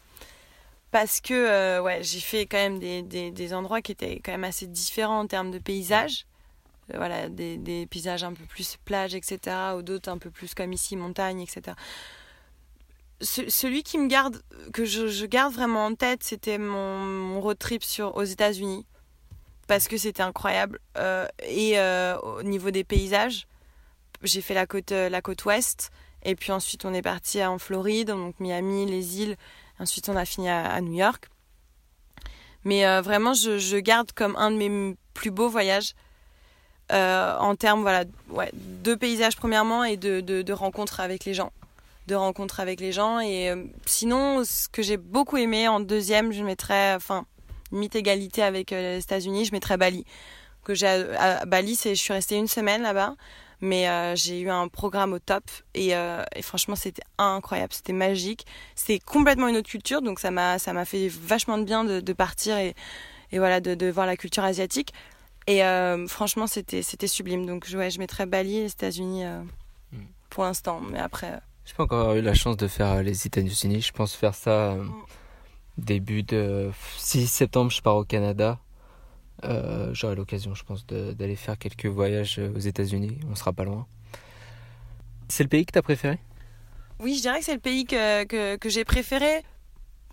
[0.92, 4.68] parce que ouais j'ai fait quand même des, des, endroits qui étaient quand même assez
[4.68, 6.28] différents en termes de paysages.
[6.92, 10.74] Euh, voilà, des, paysages un peu plus plage, etc., ou d'autres un peu plus comme
[10.74, 11.76] ici, montagne, etc.
[13.22, 14.42] celui qui me garde,
[14.74, 18.86] que je, garde vraiment en tête, c'était mon, road trip sur, aux États-Unis,
[19.68, 20.80] parce que c'était incroyable.
[20.98, 23.48] Euh, et euh, au niveau des paysages,
[24.24, 25.92] j'ai fait la côte, la côte ouest,
[26.24, 29.38] et puis ensuite on est parti en Floride, donc Miami, les îles,
[29.80, 31.30] ensuite on a fini à, New York.
[32.66, 35.94] Mais vraiment, je garde comme un de mes plus beaux voyages
[36.94, 41.52] euh, en termes voilà, ouais, de paysages premièrement et de, de, rencontres avec les gens.
[42.08, 43.20] De rencontres avec les gens.
[43.20, 47.26] Et euh, sinon, ce que j'ai beaucoup aimé en deuxième, je mettrais, enfin,
[47.72, 50.06] limite égalité avec euh, les États-Unis, je mettrais Bali.
[50.64, 53.16] Que j'ai à, Bali, c'est, je suis restée une semaine là-bas,
[53.60, 55.92] mais j'ai eu un programme au top et,
[56.42, 58.46] franchement, c'était incroyable, c'était magique.
[58.76, 62.14] C'est complètement une autre culture, donc ça m'a, ça m'a fait vachement de bien de,
[62.14, 62.76] partir et,
[63.34, 64.94] et voilà, de voir la culture asiatique.
[65.48, 67.46] Et euh, franchement, c'était, c'était sublime.
[67.46, 69.42] Donc, ouais, je mettrais Bali et les États-Unis euh,
[69.92, 70.06] hmm.
[70.30, 70.82] pour l'instant.
[70.82, 71.34] Mais après.
[71.34, 73.82] Euh, j'ai pas encore eu la chance de faire les États-Unis.
[73.82, 74.92] Je pense faire ça hmm.
[75.78, 77.72] début de 6 septembre.
[77.72, 78.60] Je pars au Canada.
[79.92, 83.18] j'aurai l'occasion, je pense, d'aller faire quelques voyages aux États-Unis.
[83.30, 83.86] On sera pas loin.
[85.28, 86.20] C'est le pays que tu as préféré?
[87.00, 89.44] Oui, je dirais que c'est le pays que, que, que j'ai préféré.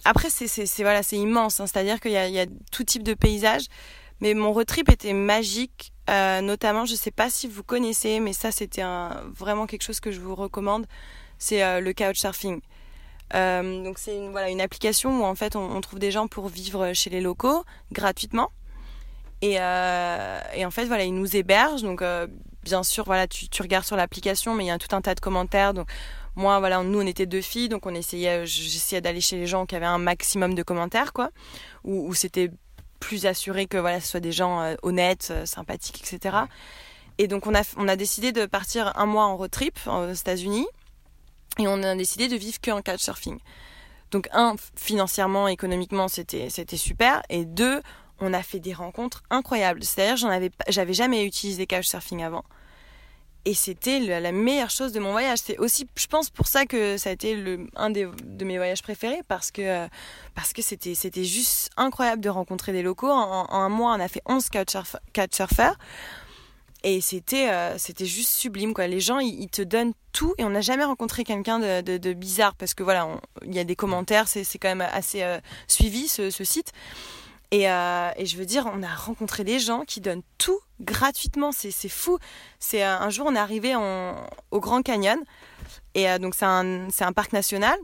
[0.05, 1.61] Après, c'est, c'est, voilà, c'est immense.
[1.61, 1.67] Hein.
[1.67, 3.67] C'est-à-dire qu'il y a, y a tout type de paysages.
[4.21, 8.21] Mais mon road trip était magique, euh, notamment, je ne sais pas si vous connaissez,
[8.21, 8.83] mais ça c'était
[9.35, 10.87] vraiment quelque chose que je vous recommande,
[11.39, 12.61] c'est euh, le couchsurfing.
[13.35, 16.49] Euh, donc c'est une, voilà, une application où en fait on, trouve des gens pour
[16.49, 18.51] vivre chez les locaux gratuitement.
[19.41, 21.83] Et, euh, en fait voilà, ils nous hébergent.
[21.83, 22.03] Donc
[22.63, 25.21] bien sûr voilà, tu, regardes sur l'application, mais il y a tout un tas de
[25.21, 25.73] commentaires.
[25.73, 25.89] Donc
[26.35, 29.65] moi voilà, nous on était deux filles, donc on essayait, j'essayais d'aller chez les gens
[29.65, 31.31] qui avaient un maximum de commentaires quoi,
[31.85, 32.51] où c'était
[33.01, 36.37] plus assuré que voilà, ce soit des gens euh, honnêtes, euh, sympathiques, etc.
[37.19, 40.13] Et donc on a, on a décidé de partir un mois en road trip aux
[40.13, 40.67] États-Unis
[41.59, 43.39] et on a décidé de vivre que en couchsurfing.
[44.13, 47.83] Donc un, financièrement, économiquement, c'était c'était super et deux,
[48.21, 49.83] on a fait des rencontres incroyables.
[49.83, 52.45] C'est-à-dire j'en avais j'avais jamais utilisé couchsurfing avant
[53.45, 55.39] et c'était la meilleure chose de mon voyage.
[55.43, 58.59] C'est aussi, je pense, pour ça que ça a été le, un des, de mes
[58.59, 59.89] voyages préférés parce que euh,
[60.35, 63.11] parce que c'était c'était juste incroyable de rencontrer des locaux.
[63.11, 64.49] En, un mois, on a fait 11
[65.15, 65.77] couchsurfers
[66.83, 68.75] et c'était euh, c'était juste sublime.
[68.77, 72.75] Les gens ils, te donnent tout et on n'a jamais rencontré quelqu'un de, bizarre parce
[72.75, 73.09] que voilà,
[73.47, 76.73] il y a des commentaires, c'est quand même assez euh, suivi ce site.
[77.53, 81.51] Et, euh, et, je veux dire, on a rencontré des gens qui donnent tout gratuitement.
[81.53, 82.19] C'est, fou.
[82.59, 84.15] C'est euh, un jour, on est arrivé en,
[84.51, 85.19] au Grand Canyon.
[85.95, 87.77] Et euh, donc, c'est un, un parc national.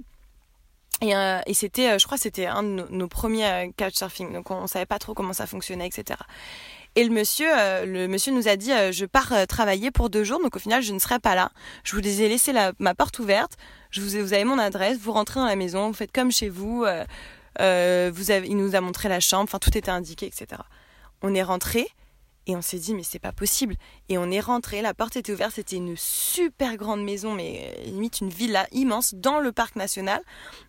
[1.02, 4.32] Et, euh, et c'était, je crois, c'était un de nos, nos premiers couchsurfing.
[4.32, 6.18] Donc, on, ne savait pas trop comment ça fonctionnait, etc.
[6.94, 7.50] Et le monsieur,
[7.84, 10.40] le monsieur nous a dit, je pars travailler pour deux jours.
[10.40, 11.50] Donc, au final, je ne serai pas là.
[11.84, 13.58] Je vous ai laissé la, ma porte ouverte.
[13.90, 14.96] Je vous, ai, vous avez mon adresse.
[14.96, 15.88] Vous rentrez dans la maison.
[15.88, 16.86] Vous faites comme chez vous.
[17.60, 18.12] Euh,
[18.44, 20.62] il nous a montré la chambre, enfin tout était indiqué, etc.
[21.22, 21.88] On est rentré
[22.46, 23.76] et on s'est dit mais c'est pas possible.
[24.08, 27.84] Et on est rentré, la porte était ouverte, c'était une super grande maison, mais euh,
[27.84, 30.22] limite une villa immense dans le parc national.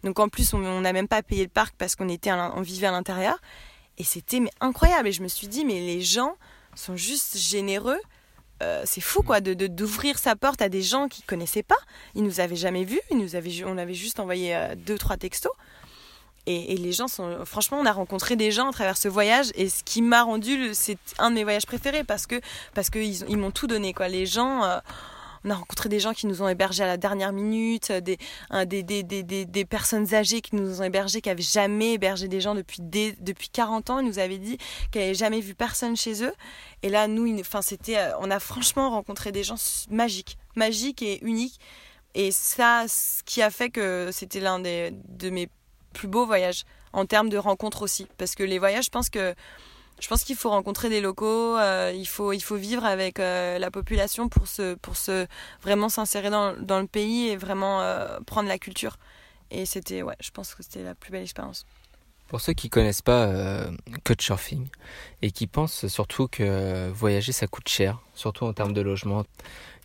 [0.03, 2.87] Donc en plus on n'a même pas payé le parc parce qu'on était, on vivait
[2.87, 3.37] à l'intérieur.
[3.97, 5.07] Et c'était incroyable.
[5.07, 6.35] Et je me suis dit mais les gens
[6.75, 7.99] sont juste généreux.
[8.63, 11.77] Euh, c'est fou quoi de d'ouvrir sa porte à des gens qui connaissaient pas.
[12.15, 15.51] Ils nous avaient jamais vus, ils nous avaient, on avait juste envoyé deux trois textos.
[16.49, 17.43] Et, les gens sont.
[17.45, 19.47] Franchement, on a rencontré des gens à travers ce voyage.
[19.55, 22.39] Et ce qui m'a rendu, c'est un de mes voyages préférés parce que
[22.73, 23.93] parce qu'ils ils, m'ont tout donné.
[23.93, 24.07] Quoi.
[24.07, 24.63] Les gens.
[24.63, 24.79] Euh,
[25.43, 28.17] on a rencontré des gens qui nous ont hébergés à la dernière minute, des,
[28.65, 32.41] des, des, des, des, personnes âgées qui nous ont hébergés, qui n'avaient jamais hébergé des
[32.41, 33.99] gens depuis, depuis 40 ans.
[33.99, 34.57] Ils nous avaient dit
[34.91, 36.33] qu'ils n'avaient jamais vu personne chez eux.
[36.81, 41.23] Et là, nous, enfin, c'était, euh, on a franchement rencontré des gens magiques, magiques et
[41.23, 41.59] uniques.
[42.13, 45.47] Et ça, ce qui a fait que c'était l'un de mes
[45.97, 48.07] plus beaux voyages en termes de rencontres aussi.
[48.17, 49.33] Parce que les voyages, je pense que
[49.99, 53.57] je pense qu'il faut rencontrer des locaux, euh, il, faut, il faut vivre avec euh,
[53.57, 55.25] la population pour se, pour se
[55.63, 58.97] vraiment s'insérer dans, dans, le pays et vraiment euh, prendre la culture.
[59.49, 61.65] Et c'était, ouais, je pense que c'était la plus belle expérience.
[62.27, 63.31] Pour ceux qui connaissent pas
[64.03, 64.67] Couchsurfing
[65.21, 69.23] et qui pensent surtout que voyager ça coûte cher, surtout en termes de logement,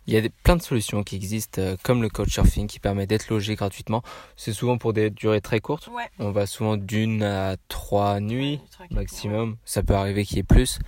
[0.07, 3.07] il y a des, plein de solutions qui existent, euh, comme le couchsurfing qui permet
[3.07, 4.01] d'être logé gratuitement.
[4.35, 5.89] C'est souvent pour des durées très courtes.
[6.19, 8.59] On va souvent d'une à trois nuits
[8.91, 9.57] maximum.
[9.65, 10.79] Ça peut arriver qu'il y ait plus.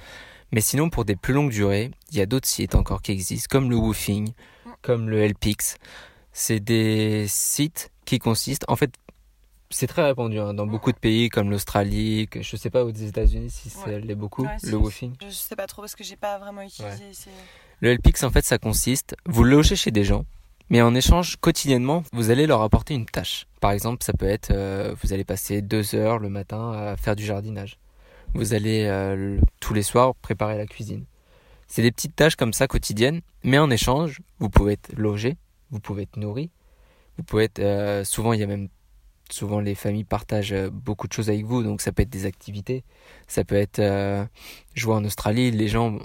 [0.52, 3.48] Mais sinon, pour des plus longues durées, il y a d'autres sites encore qui existent,
[3.50, 4.70] comme le Woofing, mm.
[4.82, 5.78] comme le Helpix.
[6.32, 8.94] C'est des sites qui consistent, en fait,
[9.70, 12.92] c'est très répandu hein, dans beaucoup de pays comme l'Australie, que je sais pas aux
[12.92, 15.16] États-Unis si c'est l'est beaucoup, le woofing.
[15.22, 17.06] Je sais pas trop parce que j'ai pas vraiment utilisé.
[17.82, 20.26] Le LPX en fait ça consiste, vous logez chez des gens,
[20.70, 23.48] mais en échange quotidiennement vous allez leur apporter une tâche.
[23.60, 27.18] Par exemple ça peut être euh, vous allez passer deux heures le matin à faire
[27.18, 27.78] du jardinage.
[28.34, 31.04] Vous allez euh, tous les soirs préparer la cuisine.
[31.68, 35.36] C'est des petites tâches comme ça quotidiennes, mais en échange vous pouvez être logé,
[35.70, 36.52] vous pouvez être nourri,
[37.18, 38.70] vous pouvez être euh, souvent il y a même
[39.30, 42.84] souvent les familles partagent beaucoup de choses avec vous, donc ça peut être des activités,
[43.28, 45.98] ça peut être, je vois en Australie, les gens,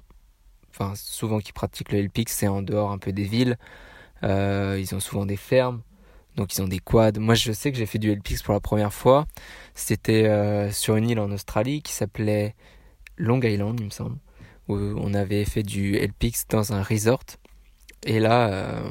[0.70, 3.58] enfin souvent qui pratiquent le LPX, c'est en dehors un peu des villes,
[4.22, 5.82] euh, ils ont souvent des fermes,
[6.36, 7.18] donc ils ont des quads.
[7.18, 9.26] Moi je sais que j'ai fait du LPX pour la première fois,
[9.74, 12.54] c'était sur une île en Australie qui s'appelait
[13.16, 14.16] Long Island, il me semble,
[14.68, 17.24] où on avait fait du LPX dans un resort,
[18.04, 18.82] et là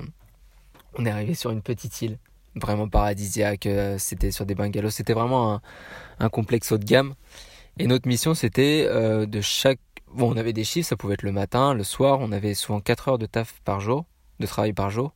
[0.96, 2.18] on est arrivé sur une petite île
[2.56, 3.66] vraiment paradisiaque.
[3.66, 4.90] Euh, c'était sur des bungalows.
[4.90, 5.62] C'était vraiment
[6.20, 7.14] un, complexe haut de gamme.
[7.78, 9.80] Et notre mission, c'était euh, de chaque.
[10.14, 12.20] Bon, on avait des chiffres, ça pouvait être le matin, le soir.
[12.20, 14.06] On avait souvent 4 heures de taf par jour,
[14.40, 15.14] de travail par jour.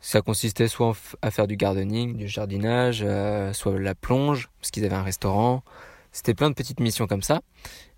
[0.00, 4.84] Ça consistait soit à faire du gardening, du jardinage, euh, soit la plonge, parce qu'ils
[4.84, 5.62] avaient un restaurant.
[6.10, 7.42] C'était plein de petites missions comme ça.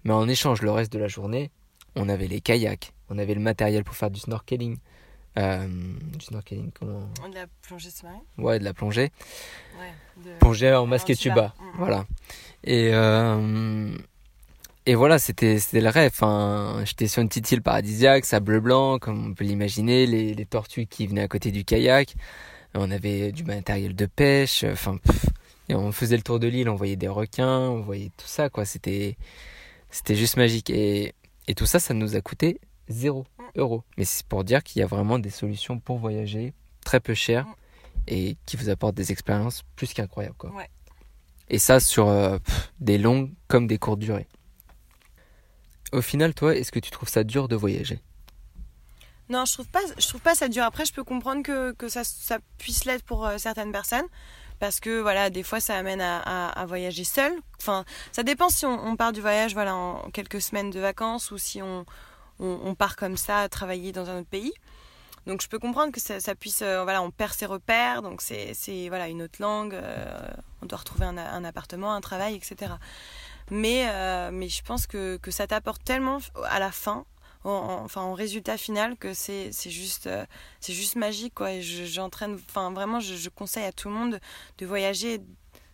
[0.04, 1.50] Mais en échange, le reste de la journée,
[1.94, 4.78] on avait les kayaks, on avait le matériel pour faire du snorkeling,
[5.38, 5.66] euh,
[6.16, 8.20] du snorkeling, comment De la plongée sous-marine?
[8.36, 9.12] Ouais, de la plongée.
[9.78, 10.38] Ouais, de...
[10.38, 11.54] Plongée en masque et tuba.
[11.76, 12.04] Voilà.
[12.64, 13.96] Et, euh,
[14.86, 16.10] et voilà, c'était le rêve.
[16.14, 20.46] Enfin, J'étais sur une petite île paradisiaque, sable blanc, comme on peut l'imaginer, les, les,
[20.46, 22.14] tortues qui venaient à côté du kayak.
[22.74, 24.64] On avait du matériel de pêche.
[24.64, 24.98] Enfin,
[25.68, 28.50] et on faisait le tour de l'île, on voyait des requins, on voyait tout ça,
[28.50, 28.64] quoi.
[28.64, 29.16] C'était
[30.08, 30.70] juste magique.
[30.70, 31.14] Et,
[31.48, 33.24] et tout ça, ça nous a coûté zéro
[33.56, 33.82] euros.
[33.96, 36.52] Mais c'est pour dire qu'il y a vraiment des solutions pour voyager
[36.84, 37.46] très peu chères
[38.08, 40.36] et qui vous apportent des expériences plus qu'incroyables.
[40.36, 40.52] Quoi.
[41.48, 42.38] Et ça sur euh,
[42.80, 44.26] des longues comme des courtes durées.
[45.92, 48.00] Au final, toi, est-ce que tu trouves ça dur de voyager?
[49.28, 49.80] Non, je trouve pas.
[49.98, 50.64] Je trouve pas ça dur.
[50.64, 52.02] Après, je peux comprendre que, que ça,
[52.58, 54.06] puisse l'être pour euh, certaines personnes,
[54.58, 57.32] parce que voilà, des fois, ça amène à, voyager seul.
[57.58, 61.38] Enfin, ça dépend si on, part du voyage, voilà, en quelques semaines de vacances, ou
[61.38, 61.84] si on,
[62.38, 64.52] on, part comme ça travailler dans un autre pays.
[65.26, 68.54] Donc je peux comprendre que ça, puisse, euh, voilà, on perd ses repères, donc c'est,
[68.88, 70.28] voilà une autre langue, euh,
[70.62, 72.72] on doit retrouver un, appartement, un travail, etc.
[73.50, 77.04] Mais, euh, mais je pense que, que ça t'apporte tellement à la fin,
[77.44, 80.08] enfin en résultat final, que c'est, juste,
[80.60, 81.52] c'est juste magique quoi.
[81.52, 84.20] Et j'entraîne, enfin vraiment, je, conseille à tout le monde
[84.58, 85.20] de voyager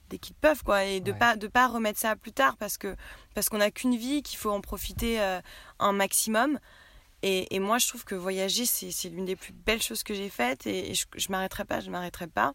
[0.08, 2.96] dès qu'ils peuvent quoi et de pas de pas remettre ça plus tard parce que
[3.34, 5.40] parce qu'on n'a qu'une vie qu'il faut en profiter euh,
[5.78, 6.58] un maximum.
[7.22, 10.28] Et, et, moi je trouve que voyager c'est l'une des plus belles choses que j'ai
[10.30, 12.54] faites et, je, je m'arrêterai pas je m'arrêterai pas.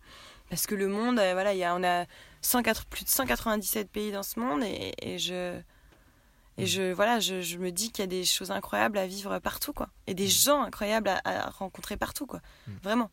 [0.50, 2.06] Parce que le monde euh, voilà il y a on a
[2.46, 5.60] 104, plus de 197 pays dans ce monde et, et je
[6.58, 6.68] et mm.
[6.68, 9.74] je voilà je, je me dis qu'il y a des choses incroyables à vivre partout
[9.74, 10.30] quoi et des mm.
[10.30, 12.72] gens incroyables à, à rencontrer partout quoi mm.
[12.84, 13.10] vraiment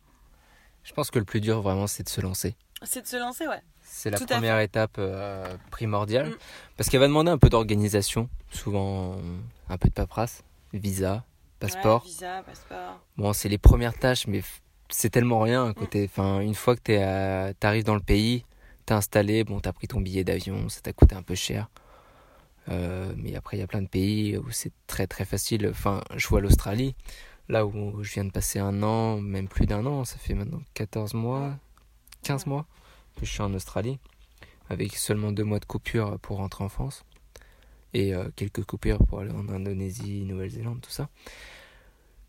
[0.82, 3.46] je pense que le plus dur vraiment c'est de se lancer c'est de se lancer
[3.46, 6.30] ouais c'est la première étape euh, primordiale.
[6.30, 6.36] Mm.
[6.76, 9.16] Parce qu'elle va demander un peu d'organisation, souvent
[9.68, 11.24] un peu de paperasse, visa,
[11.58, 12.04] passeport.
[12.04, 13.00] visa, passeport.
[13.16, 14.42] Bon, c'est les premières tâches, mais
[14.88, 16.02] c'est tellement rien à côté.
[16.02, 16.04] Mm.
[16.04, 18.44] Enfin, une fois que tu arrives dans le pays,
[18.86, 21.70] t'es installé, bon, t'as pris ton billet d'avion, ça t'a coûté un peu cher.
[22.68, 25.66] Euh, mais après, il y a plein de pays où c'est très très facile.
[25.68, 26.94] Enfin, je vois l'Australie,
[27.48, 30.62] là où je viens de passer un an, même plus d'un an, ça fait maintenant
[30.74, 31.56] 14 mois,
[32.22, 32.66] 15 mois
[33.22, 33.98] je suis en Australie,
[34.68, 37.04] avec seulement deux mois de coupure pour rentrer en France,
[37.92, 41.08] et euh, quelques coupures pour aller en Indonésie, Nouvelle-Zélande, tout ça.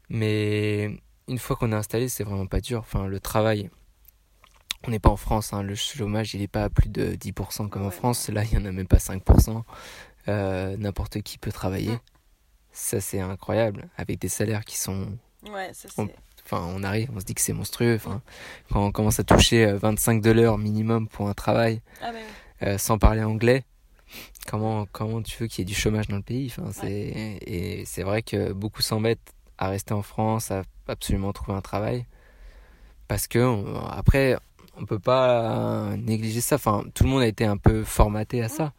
[0.10, 2.80] Mais une fois qu'on est installé, c'est vraiment pas dur.
[2.80, 3.70] Enfin, le travail,
[4.86, 5.64] on n'est pas en France, hein.
[5.64, 8.64] le chômage il n'est pas à plus de 10% comme en France, là il n'y
[8.64, 9.64] en a même pas 5%.
[10.28, 11.98] Euh, n'importe qui peut travailler.
[12.72, 15.18] Ça c'est incroyable, avec des salaires qui sont...
[15.50, 16.08] Ouais, ça on,
[16.46, 17.96] enfin, on arrive, on se dit que c'est monstrueux.
[17.96, 18.22] Enfin,
[18.72, 22.20] quand on commence à toucher 25 euh, dollars minimum pour un travail, ah, bah
[22.64, 23.64] euh, sans parler anglais,
[24.48, 26.54] comment, comment tu veux qu'il y ait du chômage dans le pays?
[26.56, 31.58] Enfin, c'est, Et c'est vrai que beaucoup s'embêtent à rester en France, à absolument trouver
[31.58, 32.06] un travail.
[33.08, 33.40] Parce que,
[33.92, 34.38] après,
[34.82, 36.56] on peut pas négliger ça.
[36.56, 38.74] Enfin, tout le monde a été un peu formaté à ça.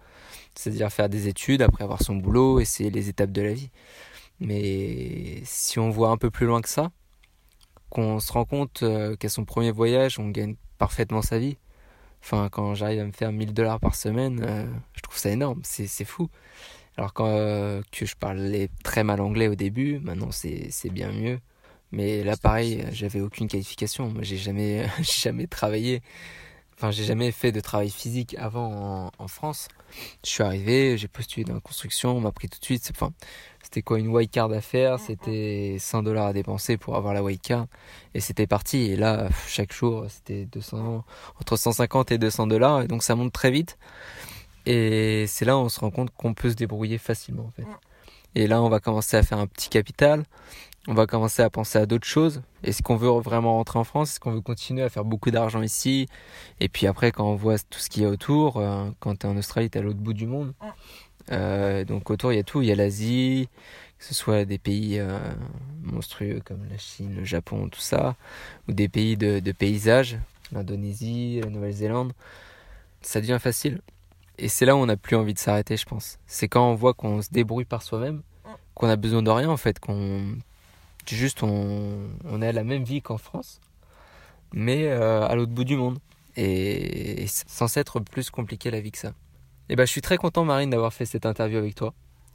[0.54, 3.70] C'est-à-dire faire des études, après avoir son boulot, et c'est les étapes de la vie.
[4.40, 6.90] Mais si on voit un peu plus loin que ça,
[7.90, 11.58] qu'on se rend compte euh, qu'à son premier voyage, on gagne parfaitement sa vie.
[12.22, 15.60] Enfin, quand j'arrive à me faire 1000 dollars par semaine, euh, je trouve ça énorme,
[15.64, 16.28] c'est fou.
[16.96, 21.38] Alors euh, que je parlais très mal anglais au début, maintenant c'est bien mieux.
[21.92, 24.08] Mais là, pareil, j'avais aucune qualification.
[24.08, 26.02] Moi, j'ai jamais, jamais travaillé.
[26.74, 29.68] Enfin, j'ai jamais fait de travail physique avant en, France.
[30.24, 32.90] Je suis arrivé, j'ai postulé dans la construction, on m'a pris tout de suite.
[32.92, 33.12] Enfin,
[33.62, 34.98] c'était quoi une white card à faire?
[34.98, 37.66] C'était 100 dollars à dépenser pour avoir la white card.
[38.14, 38.78] Et c'était parti.
[38.90, 41.04] Et là, chaque jour, c'était 200,
[41.40, 42.82] entre 150 et 200 dollars.
[42.82, 43.78] Et donc, ça monte très vite.
[44.66, 47.66] Et c'est là où on se rend compte qu'on peut se débrouiller facilement, en fait.
[48.34, 50.24] Et là, on va commencer à faire un petit capital
[50.88, 52.42] on va commencer à penser à d'autres choses.
[52.64, 54.10] Est-ce qu'on veut vraiment rentrer en France?
[54.10, 56.08] Est-ce qu'on veut continuer à faire beaucoup d'argent ici?
[56.58, 59.26] Et puis après, quand on voit tout ce qu'il y a autour, euh, quand tu
[59.26, 60.54] es en Australie, tu es à l'autre bout du monde.
[61.30, 62.62] Euh, donc autour, il y a tout.
[62.62, 63.48] Il y a l'Asie,
[63.98, 65.18] que ce soit des pays euh,
[65.82, 68.16] monstrueux comme la Chine, le Japon, tout ça,
[68.68, 70.18] ou des pays de, de paysages,
[70.50, 72.12] l'Indonésie, la Nouvelle-Zélande.
[73.02, 73.80] Ça devient facile.
[74.38, 76.18] Et c'est là où on n'a plus envie de s'arrêter, je pense.
[76.26, 78.22] C'est quand on voit qu'on se débrouille par soi-même,
[78.74, 80.36] qu'on a besoin de rien en fait, qu'on
[81.08, 83.60] Juste, on, a la même vie qu'en France,
[84.52, 85.98] mais euh, à l'autre bout du monde.
[86.36, 89.12] Et, c'est censé être plus compliqué la vie que ça.
[89.68, 91.92] Et ben, je suis très content, Marine, d'avoir fait cette interview avec toi.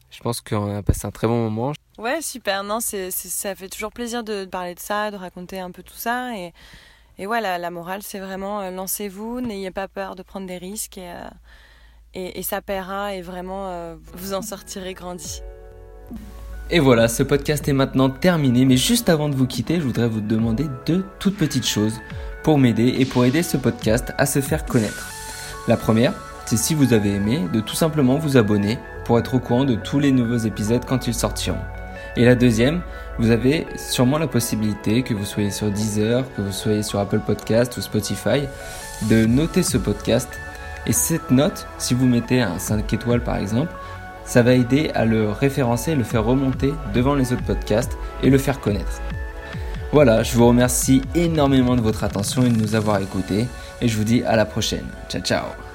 [0.09, 1.73] Je pense qu'on a passé un très bon moment.
[1.97, 2.63] Ouais, super.
[2.63, 5.95] Non, c'est, ça fait toujours plaisir de parler de ça, de raconter un peu tout
[5.95, 6.37] ça.
[6.37, 6.53] Et,
[7.17, 10.97] et ouais, la, morale, c'est vraiment euh, lancez-vous, n'ayez pas peur de prendre des risques
[10.97, 11.29] et, euh,
[12.13, 15.41] et, ça paiera et vraiment vous en sortirez grandi.
[16.69, 20.09] Et voilà, ce podcast est maintenant terminé, mais juste avant de vous quitter, je voudrais
[20.09, 22.01] vous demander deux toutes petites choses
[22.43, 25.09] pour m'aider et pour aider ce podcast à se faire connaître.
[25.69, 26.13] La première,
[26.45, 29.75] c'est si vous avez aimé, de tout simplement vous abonner pour être au courant de
[29.75, 31.61] tous les nouveaux épisodes quand ils sortiront.
[32.17, 32.81] Et la deuxième,
[33.17, 37.19] vous avez sûrement la possibilité, que vous soyez sur Deezer, que vous soyez sur Apple
[37.19, 38.41] Podcast ou Spotify,
[39.03, 40.27] de noter ce podcast.
[40.85, 43.71] Et cette note, si vous mettez un 5 étoiles par exemple,
[44.27, 48.37] ça va aider à le référencer, le faire remonter devant les autres podcasts et le
[48.37, 49.01] faire connaître.
[49.93, 53.47] Voilà, je vous remercie énormément de votre attention et de nous avoir écoutés
[53.81, 54.85] et je vous dis à la prochaine.
[55.09, 55.66] Ciao ciao